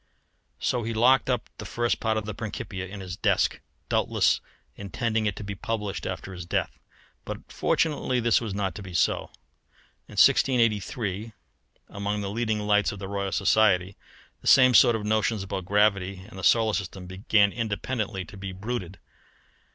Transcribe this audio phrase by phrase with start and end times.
[0.59, 4.41] So he locked up the first part of the Principia in his desk, doubtless
[4.75, 6.79] intending it to be published after his death.
[7.23, 8.89] But fortunately this was not so to be.
[10.07, 11.33] In 1683,
[11.87, 13.95] among the leading lights of the Royal Society,
[14.41, 18.51] the same sort of notions about gravity and the solar system began independently to be
[18.53, 18.97] bruited.